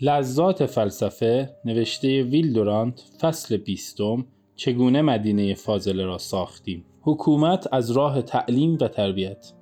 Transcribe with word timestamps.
لذات 0.00 0.66
فلسفه 0.66 1.50
نوشته 1.64 2.22
ویلدورانت 2.22 3.04
فصل 3.20 3.56
بیستم 3.56 4.24
چگونه 4.56 5.02
مدینه 5.02 5.54
فاضله 5.54 6.04
را 6.04 6.18
ساختیم؟ 6.18 6.84
حکومت 7.00 7.68
از 7.72 7.90
راه 7.90 8.22
تعلیم 8.22 8.78
و 8.80 8.88
تربیت. 8.88 9.52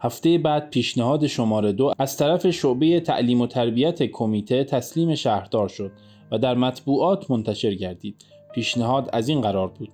هفته 0.00 0.38
بعد 0.38 0.70
پیشنهاد 0.70 1.26
شماره 1.26 1.72
دو 1.72 1.92
از 1.98 2.16
طرف 2.16 2.50
شعبه 2.50 3.00
تعلیم 3.00 3.40
و 3.40 3.46
تربیت 3.46 4.02
کمیته 4.02 4.64
تسلیم 4.64 5.14
شهردار 5.14 5.68
شد 5.68 5.92
و 6.32 6.38
در 6.38 6.54
مطبوعات 6.54 7.30
منتشر 7.30 7.74
گردید. 7.74 8.24
پیشنهاد 8.54 9.10
از 9.12 9.28
این 9.28 9.40
قرار 9.40 9.68
بود. 9.68 9.88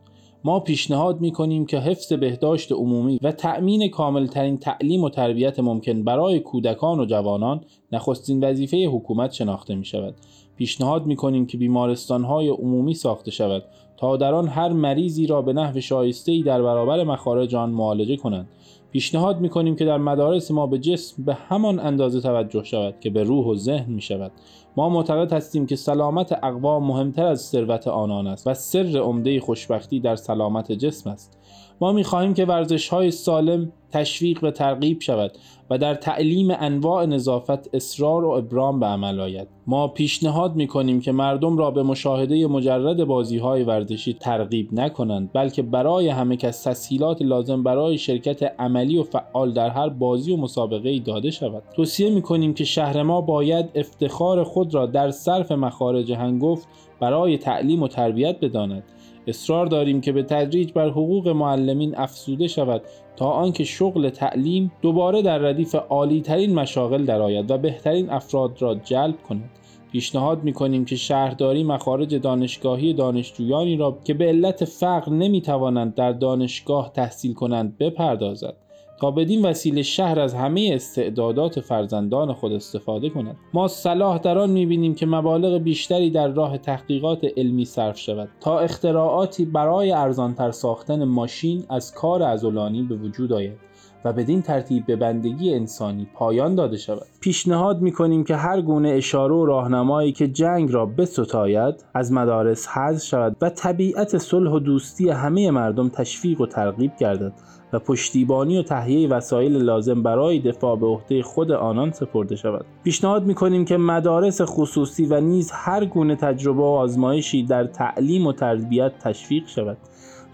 ما 0.44 0.60
پیشنهاد 0.60 1.20
می 1.20 1.32
کنیم 1.32 1.66
که 1.66 1.78
حفظ 1.78 2.12
بهداشت 2.12 2.72
عمومی 2.72 3.18
و 3.22 3.32
تأمین 3.32 3.88
کاملترین 3.88 4.58
تعلیم 4.58 5.04
و 5.04 5.10
تربیت 5.10 5.60
ممکن 5.60 6.02
برای 6.02 6.40
کودکان 6.40 7.00
و 7.00 7.04
جوانان 7.04 7.60
نخستین 7.92 8.44
وظیفه 8.44 8.86
حکومت 8.86 9.32
شناخته 9.32 9.74
می 9.74 9.84
شود. 9.84 10.14
پیشنهاد 10.56 11.06
می 11.06 11.16
کنیم 11.16 11.46
که 11.46 11.58
بیمارستان 11.58 12.24
های 12.24 12.48
عمومی 12.48 12.94
ساخته 12.94 13.30
شود 13.30 13.64
تا 13.96 14.16
در 14.16 14.34
آن 14.34 14.48
هر 14.48 14.68
مریضی 14.68 15.26
را 15.26 15.42
به 15.42 15.52
نحو 15.52 15.80
شایسته 15.80 16.42
در 16.42 16.62
برابر 16.62 17.04
مخارج 17.04 17.54
آن 17.54 17.70
معالجه 17.70 18.16
کنند 18.16 18.48
پیشنهاد 18.92 19.40
می 19.40 19.48
کنیم 19.48 19.76
که 19.76 19.84
در 19.84 19.96
مدارس 19.96 20.50
ما 20.50 20.66
به 20.66 20.78
جسم 20.78 21.24
به 21.24 21.34
همان 21.34 21.78
اندازه 21.78 22.20
توجه 22.20 22.64
شود 22.64 23.00
که 23.00 23.10
به 23.10 23.22
روح 23.22 23.46
و 23.46 23.54
ذهن 23.54 23.92
می 23.92 24.02
شود 24.02 24.32
ما 24.76 24.88
معتقد 24.88 25.32
هستیم 25.32 25.66
که 25.66 25.76
سلامت 25.76 26.32
اقوام 26.32 26.84
مهمتر 26.84 27.26
از 27.26 27.40
ثروت 27.40 27.88
آنان 27.88 28.26
است 28.26 28.46
و 28.46 28.54
سر 28.54 28.98
عمده 28.98 29.40
خوشبختی 29.40 30.00
در 30.00 30.16
سلامت 30.16 30.72
جسم 30.72 31.10
است. 31.10 31.38
ما 31.80 31.92
می 31.92 32.04
خواهیم 32.04 32.34
که 32.34 32.44
ورزش 32.44 32.88
های 32.88 33.10
سالم 33.10 33.72
تشویق 33.92 34.44
و 34.44 34.50
ترغیب 34.50 35.00
شود 35.00 35.32
و 35.70 35.78
در 35.78 35.94
تعلیم 35.94 36.48
انواع 36.50 37.06
نظافت 37.06 37.74
اصرار 37.74 38.24
و 38.24 38.28
ابرام 38.28 38.80
به 38.80 38.86
عمل 38.86 39.20
آید. 39.20 39.48
ما 39.66 39.88
پیشنهاد 39.88 40.56
می 40.56 40.66
کنیم 40.66 41.00
که 41.00 41.12
مردم 41.12 41.58
را 41.58 41.70
به 41.70 41.82
مشاهده 41.82 42.46
مجرد 42.46 43.04
بازی 43.04 43.38
های 43.38 43.62
ورزشی 43.62 44.12
ترغیب 44.12 44.68
نکنند 44.72 45.30
بلکه 45.32 45.62
برای 45.62 46.08
همه 46.08 46.36
کس 46.36 46.62
تسهیلات 46.62 47.22
لازم 47.22 47.62
برای 47.62 47.98
شرکت 47.98 48.42
عملی 48.58 48.98
و 48.98 49.02
فعال 49.02 49.52
در 49.52 49.70
هر 49.70 49.88
بازی 49.88 50.32
و 50.32 50.36
مسابقه 50.36 50.88
ای 50.88 51.00
داده 51.00 51.30
شود. 51.30 51.62
توصیه 51.76 52.10
می 52.10 52.22
کنیم 52.22 52.54
که 52.54 52.64
شهر 52.64 53.02
ما 53.02 53.20
باید 53.20 53.70
افتخار 53.74 54.44
خود 54.44 54.74
را 54.74 54.86
در 54.86 55.10
صرف 55.10 55.52
مخارج 55.52 56.12
هنگفت 56.12 56.68
برای 57.00 57.38
تعلیم 57.38 57.82
و 57.82 57.88
تربیت 57.88 58.40
بداند. 58.40 58.82
اصرار 59.28 59.66
داریم 59.66 60.00
که 60.00 60.12
به 60.12 60.22
تدریج 60.22 60.72
بر 60.72 60.88
حقوق 60.88 61.28
معلمین 61.28 61.96
افزوده 61.96 62.48
شود 62.48 62.82
تا 63.16 63.30
آنکه 63.30 63.64
شغل 63.64 64.08
تعلیم 64.08 64.72
دوباره 64.82 65.22
در 65.22 65.38
ردیف 65.38 65.74
عالی 65.74 66.20
ترین 66.20 66.54
مشاغل 66.54 67.04
درآید 67.04 67.50
و 67.50 67.58
بهترین 67.58 68.10
افراد 68.10 68.62
را 68.62 68.74
جلب 68.74 69.22
کند. 69.28 69.50
پیشنهاد 69.92 70.44
می 70.44 70.52
کنیم 70.52 70.84
که 70.84 70.96
شهرداری 70.96 71.64
مخارج 71.64 72.14
دانشگاهی 72.14 72.94
دانشجویانی 72.94 73.76
را 73.76 73.98
که 74.04 74.14
به 74.14 74.24
علت 74.24 74.64
فقر 74.64 75.12
نمی 75.12 75.40
توانند 75.40 75.94
در 75.94 76.12
دانشگاه 76.12 76.92
تحصیل 76.94 77.34
کنند 77.34 77.78
بپردازد. 77.78 78.67
تا 79.00 79.10
بدین 79.10 79.46
وسیله 79.46 79.82
شهر 79.82 80.20
از 80.20 80.34
همه 80.34 80.70
استعدادات 80.74 81.60
فرزندان 81.60 82.32
خود 82.32 82.52
استفاده 82.52 83.10
کند. 83.10 83.36
ما 83.54 83.68
صلاح 83.68 84.18
در 84.18 84.38
آن 84.38 84.50
می‌بینیم 84.50 84.94
که 84.94 85.06
مبالغ 85.06 85.58
بیشتری 85.58 86.10
در 86.10 86.28
راه 86.28 86.58
تحقیقات 86.58 87.26
علمی 87.36 87.64
صرف 87.64 87.98
شود 87.98 88.28
تا 88.40 88.58
اختراعاتی 88.58 89.44
برای 89.44 89.92
ارزانتر 89.92 90.50
ساختن 90.50 91.04
ماشین 91.04 91.64
از 91.68 91.94
کار 91.94 92.22
ازولانی 92.22 92.82
به 92.82 92.96
وجود 92.96 93.32
آید. 93.32 93.67
و 94.04 94.12
بدین 94.12 94.42
ترتیب 94.42 94.86
به 94.86 94.96
بندگی 94.96 95.54
انسانی 95.54 96.08
پایان 96.14 96.54
داده 96.54 96.76
شود. 96.76 97.06
پیشنهاد 97.20 97.80
می 97.80 97.92
کنیم 97.92 98.24
که 98.24 98.36
هر 98.36 98.60
گونه 98.60 98.88
اشاره 98.88 99.34
و 99.34 99.44
راهنمایی 99.44 100.12
که 100.12 100.28
جنگ 100.28 100.72
را 100.72 100.86
بستاید 100.86 101.84
از 101.94 102.12
مدارس 102.12 102.68
حذف 102.68 103.04
شود 103.04 103.36
و 103.42 103.50
طبیعت 103.50 104.18
صلح 104.18 104.50
و 104.50 104.58
دوستی 104.58 105.10
همه 105.10 105.50
مردم 105.50 105.88
تشویق 105.88 106.40
و 106.40 106.46
ترغیب 106.46 106.92
گردد 107.00 107.32
و 107.72 107.78
پشتیبانی 107.78 108.58
و 108.58 108.62
تهیه 108.62 109.08
وسایل 109.08 109.56
لازم 109.56 110.02
برای 110.02 110.40
دفاع 110.40 110.76
به 110.76 110.86
عهده 110.86 111.22
خود 111.22 111.52
آنان 111.52 111.90
سپرده 111.90 112.36
شود. 112.36 112.64
پیشنهاد 112.84 113.26
می‌کنیم 113.26 113.64
که 113.64 113.76
مدارس 113.76 114.40
خصوصی 114.44 115.06
و 115.06 115.20
نیز 115.20 115.50
هر 115.54 115.84
گونه 115.84 116.16
تجربه 116.16 116.62
و 116.62 116.64
آزمایشی 116.64 117.42
در 117.42 117.64
تعلیم 117.64 118.26
و 118.26 118.32
تربیت 118.32 118.98
تشویق 118.98 119.46
شود. 119.46 119.76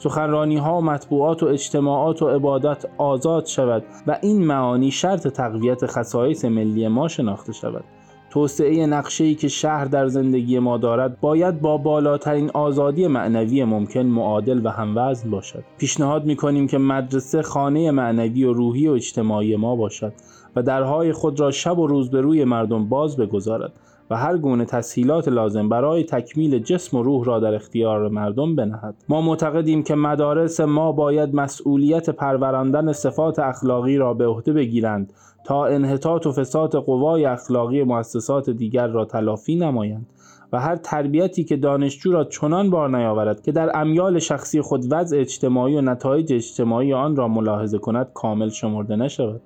سخنرانی 0.05 0.57
ها 0.57 0.79
و 0.79 0.81
مطبوعات 0.81 1.43
و 1.43 1.47
اجتماعات 1.47 2.23
و 2.23 2.29
عبادت 2.29 2.87
آزاد 2.99 3.47
شود 3.47 3.85
و 4.07 4.19
این 4.23 4.47
معانی 4.47 4.91
شرط 4.91 5.29
تقویت 5.29 5.87
خصایص 5.87 6.45
ملی 6.45 6.89
ما 6.89 7.09
شناخته 7.09 7.53
شود. 7.53 7.85
توسعه 8.31 8.87
نقشه‌ای 8.87 9.35
که 9.35 9.49
شهر 9.49 9.85
در 9.85 10.07
زندگی 10.07 10.59
ما 10.59 10.79
دارد 10.79 11.21
باید 11.21 11.61
با 11.61 11.77
بالاترین 11.77 12.51
آزادی 12.55 13.07
معنوی 13.07 13.65
ممکن 13.65 14.01
معادل 14.01 14.67
و 14.67 14.69
هموزن 14.69 15.31
باشد. 15.31 15.65
پیشنهاد 15.79 16.25
می‌کنیم 16.25 16.67
که 16.67 16.79
مدرسه 16.79 17.43
خانه 17.43 17.91
معنوی 17.91 18.45
و 18.45 18.53
روحی 18.53 18.89
و 18.89 18.93
اجتماعی 18.93 19.57
ما 19.57 19.77
باشد. 19.77 20.13
و 20.57 20.63
درهای 20.63 21.13
خود 21.13 21.41
را 21.41 21.51
شب 21.51 21.79
و 21.79 21.87
روز 21.87 22.11
به 22.11 22.21
روی 22.21 22.45
مردم 22.45 22.89
باز 22.89 23.17
بگذارد 23.17 23.73
و 24.11 24.17
هر 24.17 24.39
گونه 24.39 24.65
تسهیلات 24.65 25.29
لازم 25.29 25.69
برای 25.69 26.05
تکمیل 26.05 26.59
جسم 26.59 26.97
و 26.97 27.03
روح 27.03 27.25
را 27.25 27.41
در 27.41 27.55
اختیار 27.55 28.09
مردم 28.09 28.57
بنهد. 28.57 28.95
ما 29.09 29.21
معتقدیم 29.21 29.83
که 29.83 29.95
مدارس 29.95 30.61
ما 30.61 30.93
باید 30.93 31.35
مسئولیت 31.35 32.11
پروراندن 32.11 32.93
صفات 32.93 33.39
اخلاقی 33.39 33.97
را 33.97 34.15
به 34.15 34.27
عهده 34.27 34.53
بگیرند 34.53 35.13
تا 35.45 35.67
انحطاط 35.67 36.27
و 36.27 36.33
فساد 36.33 36.77
قوای 36.77 37.25
اخلاقی 37.25 37.83
مؤسسات 37.83 38.51
دیگر 38.51 38.87
را 38.87 39.05
تلافی 39.05 39.57
نمایند 39.57 40.07
و 40.53 40.61
هر 40.61 40.77
تربیتی 40.77 41.45
که 41.45 41.57
دانشجو 41.57 42.13
را 42.13 42.25
چنان 42.25 42.71
بار 42.71 42.97
نیاورد 42.97 43.43
که 43.43 43.53
در 43.53 43.71
امیال 43.75 44.19
شخصی 44.19 44.61
خود 44.61 44.85
وضع 44.91 45.19
اجتماعی 45.21 45.77
و 45.77 45.81
نتایج 45.81 46.33
اجتماعی 46.33 46.93
آن 46.93 47.17
را 47.17 47.29
ملاحظه 47.29 47.79
کند 47.79 48.11
کامل 48.15 48.49
شمرده 48.49 48.97
نشود. 48.97 49.41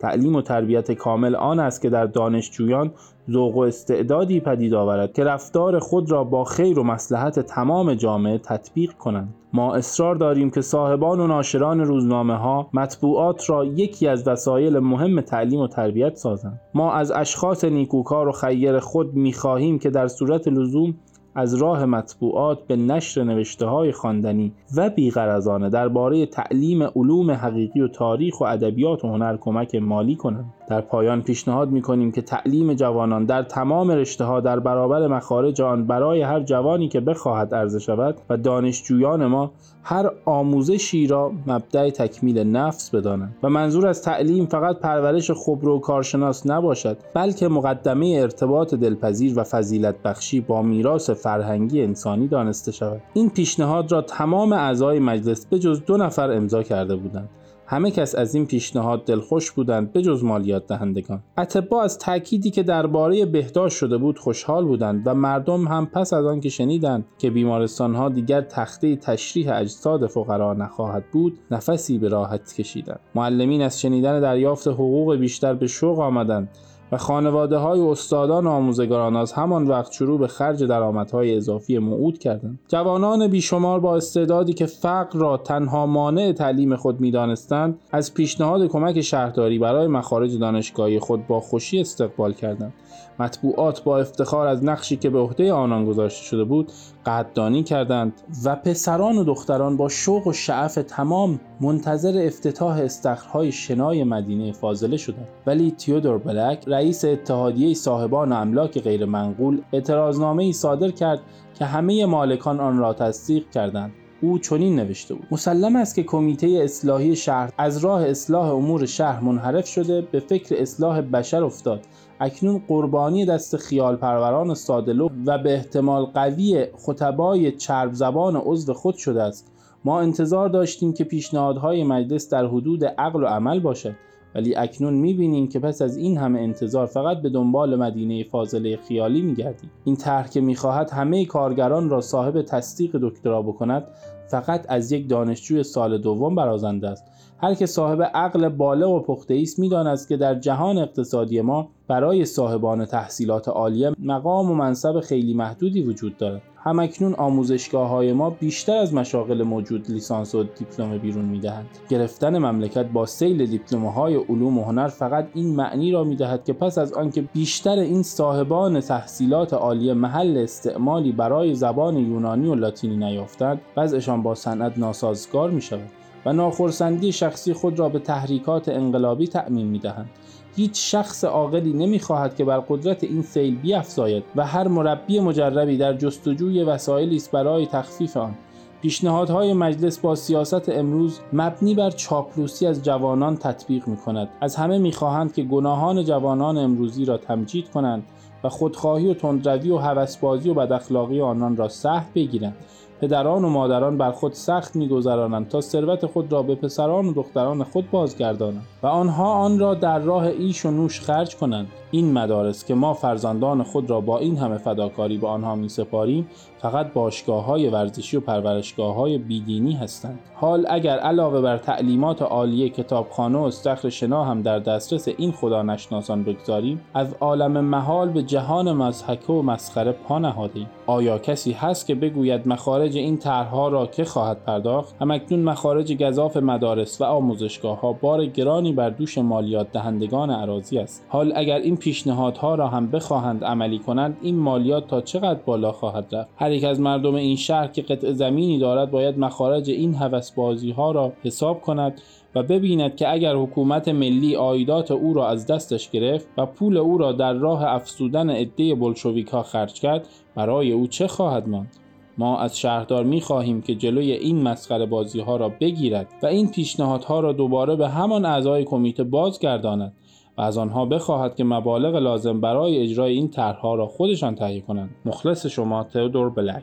تعلیم 0.00 0.36
و 0.36 0.42
تربیت 0.42 0.92
کامل 0.92 1.34
آن 1.34 1.60
است 1.60 1.82
که 1.82 1.90
در 1.90 2.06
دانشجویان 2.06 2.90
ذوق 3.30 3.56
و 3.56 3.60
استعدادی 3.60 4.40
پدید 4.40 4.74
آورد 4.74 5.12
که 5.12 5.24
رفتار 5.24 5.78
خود 5.78 6.10
را 6.10 6.24
با 6.24 6.44
خیر 6.44 6.78
و 6.78 6.82
مسلحت 6.82 7.40
تمام 7.40 7.94
جامعه 7.94 8.38
تطبیق 8.38 8.92
کنند. 8.92 9.34
ما 9.52 9.74
اصرار 9.74 10.14
داریم 10.14 10.50
که 10.50 10.60
صاحبان 10.60 11.20
و 11.20 11.26
ناشران 11.26 11.80
روزنامه 11.80 12.36
ها 12.36 12.70
مطبوعات 12.72 13.50
را 13.50 13.64
یکی 13.64 14.08
از 14.08 14.28
وسایل 14.28 14.78
مهم 14.78 15.20
تعلیم 15.20 15.60
و 15.60 15.68
تربیت 15.68 16.16
سازند. 16.16 16.60
ما 16.74 16.92
از 16.92 17.12
اشخاص 17.12 17.64
نیکوکار 17.64 18.28
و 18.28 18.32
خیر 18.32 18.78
خود 18.78 19.14
می‌خواهیم 19.14 19.78
که 19.78 19.90
در 19.90 20.08
صورت 20.08 20.48
لزوم 20.48 20.94
از 21.34 21.54
راه 21.54 21.84
مطبوعات 21.84 22.66
به 22.66 22.76
نشر 22.76 23.24
نوشته 23.24 23.66
های 23.66 23.92
خواندنی 23.92 24.52
و 24.76 24.90
بیغرزانه 24.90 25.70
درباره 25.70 26.26
تعلیم 26.26 26.82
علوم 26.82 27.30
حقیقی 27.30 27.80
و 27.80 27.88
تاریخ 27.88 28.40
و 28.40 28.44
ادبیات 28.44 29.04
و 29.04 29.08
هنر 29.08 29.36
کمک 29.36 29.74
مالی 29.74 30.16
کنند. 30.16 30.54
در 30.70 30.80
پایان 30.80 31.22
پیشنهاد 31.22 31.70
می 31.70 31.82
کنیم 31.82 32.12
که 32.12 32.22
تعلیم 32.22 32.74
جوانان 32.74 33.24
در 33.24 33.42
تمام 33.42 33.90
رشته 33.90 34.24
ها 34.24 34.40
در 34.40 34.60
برابر 34.60 35.06
مخارج 35.06 35.60
آن 35.60 35.86
برای 35.86 36.22
هر 36.22 36.40
جوانی 36.40 36.88
که 36.88 37.00
بخواهد 37.00 37.54
عرضه 37.54 37.78
شود 37.78 38.16
و 38.30 38.36
دانشجویان 38.36 39.26
ما 39.26 39.52
هر 39.82 40.10
آموزشی 40.24 41.06
را 41.06 41.32
مبدع 41.46 41.90
تکمیل 41.90 42.38
نفس 42.38 42.94
بدانند. 42.94 43.36
و 43.42 43.48
منظور 43.48 43.86
از 43.86 44.02
تعلیم 44.02 44.46
فقط 44.46 44.78
پرورش 44.78 45.30
خبرو 45.30 45.76
و 45.76 45.80
کارشناس 45.80 46.46
نباشد 46.46 46.96
بلکه 47.14 47.48
مقدمه 47.48 48.18
ارتباط 48.22 48.74
دلپذیر 48.74 49.38
و 49.38 49.44
فضیلت 49.44 50.02
بخشی 50.04 50.40
با 50.40 50.62
میراث 50.62 51.10
فرهنگی 51.10 51.82
انسانی 51.82 52.28
دانسته 52.28 52.72
شود. 52.72 53.00
این 53.14 53.30
پیشنهاد 53.30 53.92
را 53.92 54.02
تمام 54.02 54.52
اعضای 54.52 54.98
مجلس 54.98 55.46
به 55.46 55.58
جز 55.58 55.82
دو 55.86 55.96
نفر 55.96 56.30
امضا 56.30 56.62
کرده 56.62 56.96
بودند. 56.96 57.28
همه 57.70 57.90
کس 57.90 58.14
از 58.14 58.34
این 58.34 58.46
پیشنهاد 58.46 59.04
دلخوش 59.04 59.50
بودند 59.50 59.92
به 59.92 60.02
جز 60.02 60.24
مالیات 60.24 60.66
دهندگان. 60.66 61.22
اتبا 61.38 61.82
از 61.82 61.98
تأکیدی 61.98 62.50
که 62.50 62.62
درباره 62.62 63.26
بهداشت 63.26 63.76
شده 63.76 63.96
بود 63.96 64.18
خوشحال 64.18 64.64
بودند 64.64 65.02
و 65.06 65.14
مردم 65.14 65.68
هم 65.68 65.86
پس 65.86 66.12
از 66.12 66.26
آنکه 66.26 66.48
شنیدند 66.48 67.04
که 67.18 67.30
بیمارستان 67.30 67.94
ها 67.94 68.08
دیگر 68.08 68.40
تخته 68.40 68.96
تشریح 68.96 69.56
اجساد 69.56 70.06
فقرا 70.06 70.54
نخواهد 70.54 71.04
بود 71.12 71.38
نفسی 71.50 71.98
به 71.98 72.08
راحت 72.08 72.54
کشیدند. 72.54 73.00
معلمین 73.14 73.62
از 73.62 73.80
شنیدن 73.80 74.20
دریافت 74.20 74.68
حقوق 74.68 75.16
بیشتر 75.16 75.54
به 75.54 75.66
شوق 75.66 75.98
آمدند 75.98 76.48
و 76.92 76.96
خانواده 76.96 77.56
های 77.56 77.80
استادان 77.80 78.46
و 78.46 78.50
آموزگاران 78.50 79.16
از 79.16 79.32
همان 79.32 79.68
وقت 79.68 79.92
شروع 79.92 80.18
به 80.18 80.26
خرج 80.26 80.64
درآمدهای 80.64 81.36
اضافی 81.36 81.78
موعود 81.78 82.18
کردند. 82.18 82.58
جوانان 82.68 83.26
بیشمار 83.26 83.80
با 83.80 83.96
استعدادی 83.96 84.52
که 84.52 84.66
فقر 84.66 85.18
را 85.18 85.36
تنها 85.36 85.86
مانع 85.86 86.32
تعلیم 86.32 86.76
خود 86.76 87.00
می‌دانستند 87.00 87.78
از 87.92 88.14
پیشنهاد 88.14 88.66
کمک 88.66 89.00
شهرداری 89.00 89.58
برای 89.58 89.86
مخارج 89.86 90.38
دانشگاهی 90.38 90.98
خود 90.98 91.26
با 91.26 91.40
خوشی 91.40 91.80
استقبال 91.80 92.32
کردند. 92.32 92.72
مطبوعات 93.18 93.84
با 93.84 93.98
افتخار 93.98 94.46
از 94.46 94.64
نقشی 94.64 94.96
که 94.96 95.10
به 95.10 95.18
عهده 95.18 95.52
آنان 95.52 95.84
گذاشته 95.84 96.24
شده 96.24 96.44
بود 96.44 96.72
قدردانی 97.06 97.62
کردند 97.62 98.12
و 98.44 98.56
پسران 98.56 99.18
و 99.18 99.24
دختران 99.24 99.76
با 99.76 99.88
شوق 99.88 100.26
و 100.26 100.32
شعف 100.32 100.74
تمام 100.74 101.40
منتظر 101.60 102.26
افتتاح 102.26 102.78
استخرهای 102.78 103.52
شنای 103.52 104.04
مدینه 104.04 104.52
فاضله 104.52 104.96
شدند. 104.96 105.28
ولی 105.46 105.70
تیودور 105.70 106.18
بلک 106.18 106.64
رئیس 106.66 107.04
اتحادیه 107.04 107.74
صاحبان 107.74 108.32
املاک 108.32 108.78
غیر 108.78 109.04
منقول 109.04 109.62
اعتراضنامه 109.72 110.44
ای 110.44 110.52
صادر 110.52 110.90
کرد 110.90 111.20
که 111.54 111.64
همه 111.64 112.06
مالکان 112.06 112.60
آن 112.60 112.78
را 112.78 112.92
تصدیق 112.92 113.50
کردند. 113.50 113.92
او 114.22 114.38
چنین 114.38 114.76
نوشته 114.76 115.14
بود. 115.14 115.26
مسلم 115.30 115.76
است 115.76 115.94
که 115.94 116.02
کمیته 116.02 116.46
اصلاحی 116.46 117.16
شهر 117.16 117.52
از 117.58 117.78
راه 117.78 118.06
اصلاح 118.06 118.54
امور 118.54 118.86
شهر 118.86 119.20
منحرف 119.20 119.66
شده 119.66 120.00
به 120.00 120.20
فکر 120.20 120.56
اصلاح 120.58 121.00
بشر 121.00 121.44
افتاد. 121.44 121.80
اکنون 122.20 122.62
قربانی 122.68 123.26
دست 123.26 123.56
خیال 123.56 123.96
پروران 123.96 124.54
سادلو 124.54 125.08
و 125.26 125.38
به 125.38 125.54
احتمال 125.54 126.04
قوی 126.04 126.66
خطبای 126.78 127.52
چرب 127.52 127.92
زبان 127.92 128.36
عضو 128.36 128.72
خود 128.72 128.94
شده 128.94 129.22
است. 129.22 129.52
ما 129.84 130.00
انتظار 130.00 130.48
داشتیم 130.48 130.92
که 130.92 131.04
پیشنهادهای 131.04 131.84
مجلس 131.84 132.28
در 132.28 132.46
حدود 132.46 132.84
عقل 132.84 133.22
و 133.22 133.26
عمل 133.26 133.60
باشد. 133.60 133.94
ولی 134.34 134.54
اکنون 134.54 134.94
می‌بینیم 134.94 135.48
که 135.48 135.58
پس 135.58 135.82
از 135.82 135.96
این 135.96 136.18
همه 136.18 136.40
انتظار 136.40 136.86
فقط 136.86 137.22
به 137.22 137.28
دنبال 137.28 137.76
مدینه 137.76 138.24
فاضله 138.24 138.76
خیالی 138.76 139.20
میگردیم. 139.20 139.70
این 139.84 139.96
طرح 139.96 140.28
که 140.28 140.40
می‌خواهد 140.40 140.90
همه 140.90 141.24
کارگران 141.24 141.90
را 141.90 142.00
صاحب 142.00 142.42
تصدیق 142.42 142.98
دکترا 143.02 143.42
بکند 143.42 143.84
فقط 144.28 144.66
از 144.68 144.92
یک 144.92 145.08
دانشجوی 145.08 145.62
سال 145.62 145.98
دوم 145.98 146.34
برازنده 146.34 146.88
است. 146.88 147.04
هر 147.38 147.54
که 147.54 147.66
صاحب 147.66 148.02
عقل 148.02 148.48
بالغ 148.48 148.90
و 148.90 149.00
پخته 149.00 149.38
است 149.42 149.58
می‌داند 149.58 150.06
که 150.08 150.16
در 150.16 150.34
جهان 150.34 150.78
اقتصادی 150.78 151.40
ما 151.40 151.68
برای 151.88 152.24
صاحبان 152.24 152.84
تحصیلات 152.84 153.48
عالیه 153.48 153.92
مقام 153.98 154.50
و 154.50 154.54
منصب 154.54 155.00
خیلی 155.00 155.34
محدودی 155.34 155.82
وجود 155.82 156.16
دارد. 156.16 156.42
همکنون 156.62 157.14
آموزشگاه 157.14 157.88
های 157.88 158.12
ما 158.12 158.30
بیشتر 158.30 158.76
از 158.76 158.94
مشاغل 158.94 159.42
موجود 159.42 159.90
لیسانس 159.90 160.34
و 160.34 160.44
دیپلم 160.44 160.98
بیرون 160.98 161.24
می‌دهند 161.24 161.66
گرفتن 161.88 162.38
مملکت 162.38 162.86
با 162.86 163.06
سیل 163.06 163.46
دیپلم 163.46 163.86
های 163.86 164.14
علوم 164.16 164.58
و 164.58 164.64
هنر 164.64 164.88
فقط 164.88 165.28
این 165.34 165.56
معنی 165.56 165.92
را 165.92 166.04
می‌دهد 166.04 166.44
که 166.44 166.52
پس 166.52 166.78
از 166.78 166.92
آنکه 166.92 167.22
بیشتر 167.22 167.78
این 167.78 168.02
صاحبان 168.02 168.80
تحصیلات 168.80 169.54
عالیه 169.54 169.94
محل 169.94 170.38
استعمالی 170.38 171.12
برای 171.12 171.54
زبان 171.54 171.96
یونانی 171.96 172.48
و 172.48 172.54
لاتینی 172.54 172.96
نیافتند 172.96 173.60
وضعشان 173.76 174.22
با 174.22 174.34
صنعت 174.34 174.78
ناسازگار 174.78 175.50
می 175.50 175.60
شود 175.60 175.99
و 176.26 176.32
ناخرسندی 176.32 177.12
شخصی 177.12 177.52
خود 177.52 177.78
را 177.78 177.88
به 177.88 177.98
تحریکات 177.98 178.68
انقلابی 178.68 179.26
تعمین 179.26 179.66
می 179.66 179.78
دهند. 179.78 180.10
هیچ 180.56 180.92
شخص 180.92 181.24
عاقلی 181.24 181.72
نمی‌خواهد 181.72 182.36
که 182.36 182.44
بر 182.44 182.60
قدرت 182.60 183.04
این 183.04 183.22
سیل 183.22 183.56
بیافزاید 183.56 184.24
و 184.36 184.46
هر 184.46 184.68
مربی 184.68 185.20
مجربی 185.20 185.76
در 185.76 185.92
جستجوی 185.92 186.62
وسایلی 186.62 187.16
است 187.16 187.30
برای 187.30 187.66
تخفیف 187.66 188.16
آن 188.16 188.34
پیشنهادهای 188.82 189.52
مجلس 189.52 189.98
با 189.98 190.14
سیاست 190.14 190.68
امروز 190.68 191.20
مبنی 191.32 191.74
بر 191.74 191.90
چاپلوسی 191.90 192.66
از 192.66 192.82
جوانان 192.82 193.36
تطبیق 193.36 193.88
می 193.88 193.96
کند. 193.96 194.28
از 194.40 194.56
همه 194.56 194.78
می‌خواهند 194.78 195.34
که 195.34 195.42
گناهان 195.42 196.04
جوانان 196.04 196.58
امروزی 196.58 197.04
را 197.04 197.18
تمجید 197.18 197.70
کنند 197.70 198.02
و 198.44 198.48
خودخواهی 198.48 199.10
و 199.10 199.14
تندروی 199.14 199.70
و 199.70 199.76
هوسبازی 199.76 200.50
و 200.50 200.54
بداخلاقی 200.54 201.20
آنان 201.20 201.56
را 201.56 201.68
سهل 201.68 202.04
بگیرند 202.14 202.56
پدران 203.00 203.44
و 203.44 203.48
مادران 203.48 203.98
بر 203.98 204.10
خود 204.10 204.32
سخت 204.32 204.76
میگذرانند 204.76 205.48
تا 205.48 205.60
ثروت 205.60 206.06
خود 206.06 206.32
را 206.32 206.42
به 206.42 206.54
پسران 206.54 207.06
و 207.06 207.12
دختران 207.12 207.64
خود 207.64 207.90
بازگردانند 207.90 208.66
و 208.82 208.86
آنها 208.86 209.32
آن 209.32 209.58
را 209.58 209.74
در 209.74 209.98
راه 209.98 210.24
ایش 210.24 210.66
و 210.66 210.70
نوش 210.70 211.00
خرج 211.00 211.36
کنند. 211.36 211.68
این 211.90 212.12
مدارس 212.12 212.64
که 212.64 212.74
ما 212.74 212.94
فرزندان 212.94 213.62
خود 213.62 213.90
را 213.90 214.00
با 214.00 214.18
این 214.18 214.36
همه 214.36 214.58
فداکاری 214.58 215.18
به 215.18 215.26
آنها 215.26 215.54
می 215.54 215.68
سپاریم 215.68 216.28
فقط 216.58 216.92
باشگاه 216.92 217.44
های 217.44 217.68
ورزشی 217.68 218.16
و 218.16 218.20
پرورشگاه 218.20 218.94
های 218.94 219.18
بیدینی 219.18 219.72
هستند. 219.72 220.18
حال 220.34 220.66
اگر 220.70 220.98
علاوه 220.98 221.40
بر 221.40 221.58
تعلیمات 221.58 222.22
عالیه 222.22 222.68
کتابخانه 222.68 223.38
و 223.38 223.42
استخر 223.42 223.88
شنا 223.88 224.24
هم 224.24 224.42
در 224.42 224.58
دسترس 224.58 225.08
این 225.08 225.32
خدا 225.32 225.62
نشناسان 225.62 226.24
بگذاریم 226.24 226.80
از 226.94 227.14
عالم 227.20 227.64
محال 227.64 228.08
به 228.08 228.22
جهان 228.22 228.72
مزحکه 228.72 229.32
و 229.32 229.42
مسخره 229.42 229.92
پا 229.92 230.18
نهادیم 230.18 230.66
آیا 230.90 231.18
کسی 231.18 231.52
هست 231.52 231.86
که 231.86 231.94
بگوید 231.94 232.48
مخارج 232.48 232.96
این 232.96 233.16
طرحها 233.16 233.68
را 233.68 233.86
که 233.86 234.04
خواهد 234.04 234.44
پرداخت؟ 234.44 234.94
همکنون 235.00 235.40
مخارج 235.42 235.92
گذاف 235.92 236.36
مدارس 236.36 237.00
و 237.00 237.04
آموزشگاه 237.04 237.80
ها 237.80 237.92
بار 237.92 238.26
گرانی 238.26 238.72
بر 238.72 238.90
دوش 238.90 239.18
مالیات 239.18 239.72
دهندگان 239.72 240.30
عراضی 240.30 240.78
است. 240.78 241.06
حال 241.08 241.32
اگر 241.36 241.58
این 241.58 241.76
پیشنهادها 241.76 242.54
را 242.54 242.68
هم 242.68 242.90
بخواهند 242.90 243.44
عملی 243.44 243.78
کنند 243.78 244.16
این 244.22 244.38
مالیات 244.38 244.86
تا 244.86 245.00
چقدر 245.00 245.40
بالا 245.44 245.72
خواهد 245.72 246.14
رفت؟ 246.14 246.28
هر 246.36 246.52
یک 246.52 246.64
از 246.64 246.80
مردم 246.80 247.14
این 247.14 247.36
شهر 247.36 247.66
که 247.66 247.82
قطع 247.82 248.12
زمینی 248.12 248.58
دارد 248.58 248.90
باید 248.90 249.18
مخارج 249.18 249.70
این 249.70 249.94
هوسبازی 249.94 250.70
ها 250.70 250.90
را 250.90 251.12
حساب 251.22 251.60
کند 251.60 252.00
و 252.34 252.42
ببیند 252.42 252.96
که 252.96 253.12
اگر 253.12 253.36
حکومت 253.36 253.88
ملی 253.88 254.36
آیدات 254.36 254.90
او 254.90 255.14
را 255.14 255.28
از 255.28 255.46
دستش 255.46 255.90
گرفت 255.90 256.28
و 256.38 256.46
پول 256.46 256.76
او 256.76 256.98
را 256.98 257.12
در 257.12 257.32
راه 257.32 257.64
افسودن 257.64 258.30
عده 258.30 258.74
بلشویک 258.74 259.28
ها 259.28 259.42
خرج 259.42 259.80
کرد 259.80 260.08
برای 260.34 260.72
او 260.72 260.86
چه 260.86 261.06
خواهد 261.06 261.48
ماند؟ 261.48 261.76
ما 262.18 262.38
از 262.38 262.58
شهردار 262.58 263.04
می 263.04 263.20
خواهیم 263.20 263.62
که 263.62 263.74
جلوی 263.74 264.12
این 264.12 264.42
مسخره 264.42 264.86
بازی 264.86 265.20
ها 265.20 265.36
را 265.36 265.48
بگیرد 265.60 266.08
و 266.22 266.26
این 266.26 266.50
پیشنهادها 266.50 267.20
را 267.20 267.32
دوباره 267.32 267.76
به 267.76 267.88
همان 267.88 268.24
اعضای 268.24 268.64
کمیته 268.64 269.04
بازگرداند 269.04 269.92
و 270.38 270.42
از 270.42 270.58
آنها 270.58 270.86
بخواهد 270.86 271.34
که 271.34 271.44
مبالغ 271.44 271.96
لازم 271.96 272.40
برای 272.40 272.78
اجرای 272.78 273.12
این 273.12 273.28
طرحها 273.28 273.74
را 273.74 273.86
خودشان 273.86 274.34
تهیه 274.34 274.60
کنند. 274.60 274.90
مخلص 275.04 275.46
شما 275.46 275.84
تئودور 275.84 276.30
بلک. 276.30 276.62